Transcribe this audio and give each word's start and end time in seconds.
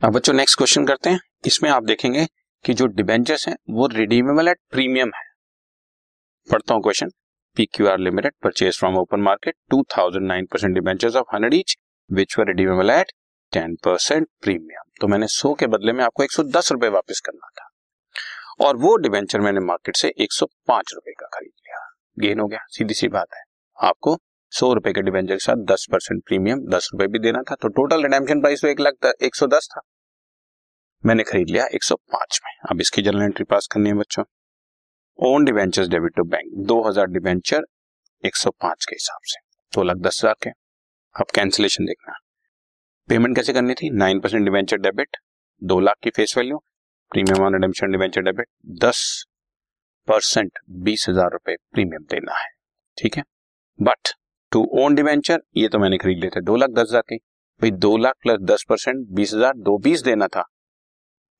अब 0.00 0.12
बच्चों 0.12 0.32
next 0.32 0.56
question 0.58 0.84
करते 0.86 1.10
हैं। 1.10 1.18
इसमें 1.46 1.68
आप 1.70 1.84
देखेंगे 1.84 2.24
कि 2.64 2.74
जो 2.74 2.86
डिबेंचर्स 2.88 3.46
हैं, 3.48 3.54
वो 3.70 3.86
रिडीमेबल 3.86 4.48
एट 4.48 4.58
प्रीमियम 4.70 5.10
है। 5.16 5.22
पढ़ता 6.48 6.74
हूँ 6.74 6.82
question 6.82 7.10
P 7.56 7.66
Q 7.66 7.86
R 7.86 7.98
limited 7.98 8.32
purchase 8.42 8.78
from 8.78 8.96
open 8.98 9.20
market 9.20 9.54
two 9.70 9.82
thousand 9.96 10.26
nine 10.26 10.46
percent 10.46 10.74
debentures 10.74 11.16
of 11.16 11.34
hundred 11.34 11.54
each 11.54 11.76
which 12.10 12.38
were 12.38 12.46
redeemable 12.46 12.90
at 12.90 13.12
ten 13.52 13.74
percent 13.84 14.26
premium 14.42 14.90
तो 15.00 15.08
मैंने 15.08 15.26
सौ 15.28 15.52
के 15.54 15.66
बदले 15.66 15.92
में 15.92 16.02
आपको 16.04 16.24
एक 16.24 16.32
सौ 16.32 16.42
दस 16.50 16.72
रुपए 16.72 16.88
वापस 16.88 17.20
करना 17.26 17.48
था। 17.50 17.68
और 18.60 18.76
वो 18.76 18.96
डिबेंचर 18.98 19.40
मैंने 19.40 19.60
मार्केट 19.66 19.96
से 19.96 20.12
एक 20.18 20.32
सौ 20.32 20.46
पाँच 20.68 20.94
रुपए 20.94 21.12
का 21.12 21.26
खरीद 21.26 21.52
लिया। 21.56 21.86
गेन 22.18 22.40
हो 22.40 22.46
गया। 22.46 22.64
सीधी 22.68 22.94
सी 22.94 23.08
बात 23.10 23.34
है। 23.34 23.42
आपको 23.78 24.18
सौ 24.52 24.72
रुपए 24.74 24.92
के 24.92 25.02
डिवेंचर 25.02 25.34
के 25.34 25.38
साथ 25.38 25.64
दस 25.66 25.86
परसेंट 25.92 26.22
प्रीमियम, 26.26 26.66
दस 26.68 26.88
रुपए 26.92 27.06
भी 27.06 27.18
देना 27.18 27.42
था 27.42 27.54
तो 27.54 27.68
टोटल 27.70 28.02
रिडेम्पशन 28.02 28.40
प्राइस 28.40 28.62
तो 28.62 28.68
एक 28.68 28.80
लाख 28.80 29.12
एक 29.22 29.34
सौ 29.34 29.46
दस 29.48 29.68
था। 29.72 29.80
मैंने 31.04 31.22
खरीद 31.24 31.50
लिया 31.50 31.66
एक 31.74 31.84
सौ 31.84 31.94
पाँच 32.12 32.40
में। 32.44 32.52
अब 32.70 32.80
इसकी 32.80 33.02
जर्नल 33.02 33.22
एंट्री 33.22 33.44
पास 33.46 33.66
करनी 33.72 33.88
है 33.88 33.94
बच्चों। 33.96 34.24
Own 35.18 35.44
debenture 35.44 35.86
debit 35.88 36.14
to 36.16 36.24
bank 36.26 36.50
दो 36.66 36.80
हज़ार 36.88 37.06
डिवेंचर 37.08 37.64
एक 38.24 38.36
सौ 38.36 38.50
पाँच 38.52 38.84
के 38.84 38.94
हिसाब 38.94 39.20
से। 39.24 39.40
दो 39.72 39.82
लाख 39.82 39.96
दस 39.98 40.20
हज़ार 40.22 40.34
के। 40.42 40.50
अब 41.16 41.30
कैंसिलेशन 41.34 41.84
देखना। 41.84 42.14
पेमेंट 43.08 43.36
कैसे 43.36 43.52
करनी 43.52 43.74
थी? 43.74 43.90
नाइन 43.92 44.20
परसेंट 44.20 44.44
डिवेंचर 44.44 44.76
डेबिट 44.78 45.16
दो 45.62 45.80
लाख 45.80 45.96
की 46.02 46.10
face 46.10 46.36
value 46.36 46.58
premium 47.12 47.44
on 47.44 47.54
redemption 47.54 47.92
debenture 47.92 48.22
debit 48.22 48.48
दस 48.80 49.24
परसेंट, 50.08 50.58
बीस 50.80 51.06
हज़ार 51.08 51.30
रुपए 51.32 51.56
प्रीमियम 51.72 52.04
देना 52.10 52.34
है। 52.34 52.48
ठीक 52.98 53.16
है? 53.16 53.22
बट 53.78 54.08
टू 54.52 54.62
ओन 54.76 54.94
डिवेंचर 54.94 55.40
ये 55.56 55.68
तो 55.68 55.78
मैंने 55.78 55.98
खरीद 55.98 56.24
थे, 56.26 56.40
दो 56.42 56.56
लाख 56.56 56.70
दस 56.70 56.86
हज़ार 56.88 57.02
की। 57.02 57.16
भाई, 57.16 57.70
दो 57.72 57.96
लाख 57.96 58.14
प्लस 58.22 58.38
दस 58.44 58.64
परसेंट, 58.68 59.06
बीस 59.10 59.34
हज़ार, 59.34 59.52
दो 59.56 59.76
बीस 59.80 60.02
देना 60.02 60.26
था। 60.28 60.42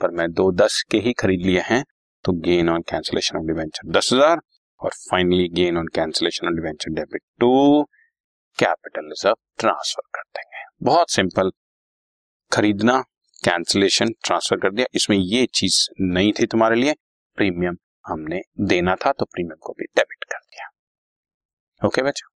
पर 0.00 0.10
मैं 0.12 0.30
दो 0.32 0.50
दस 0.54 0.82
के 0.90 0.98
ही 0.98 1.12
खरीद 1.14 1.40
लिए 1.42 1.60
हैं 1.66 1.82
तो 2.24 2.32
gain 2.42 2.68
on 2.68 2.82
cancellation 2.88 3.38
of 3.38 3.44
debenture 3.46 3.90
दस 3.90 4.10
हज़ार, 4.12 4.40
और 4.80 4.90
finally 5.02 5.48
gain 5.50 5.76
on 5.78 5.86
cancellation 5.94 6.46
of 6.46 6.54
debenture 6.54 6.90
debit 6.92 7.22
to 7.40 7.82
capital 8.58 9.06
reserve 9.06 9.36
transfer 9.58 10.08
कर 10.14 10.22
देंगे। 10.30 10.64
बहुत 10.84 11.10
सिंपल 11.10 11.50
खरीदना 12.52 13.00
कैंसिलेशन 13.42 14.12
ट्रांसफ़र 14.24 14.58
कर 14.58 14.72
दिया। 14.72 14.86
इसमें 14.94 15.16
ये 15.16 15.46
चीज़ 15.54 15.86
नहीं 16.02 16.32
थी 16.32 16.46
तुम्हारे 16.46 16.76
लिए। 16.76 16.94
प्रीमियम 17.38 17.76
हमने 18.04 18.40
देना 18.62 18.94
था 18.96 19.12
तो 19.12 19.24
प्रीमियम 19.26 19.58
को 19.62 19.72
भी 19.72 19.84
डेबिट 19.86 20.24
कर 20.24 20.38
दिया। 20.40 20.68
ओके 21.82 22.02
बच्चों? 22.02 22.35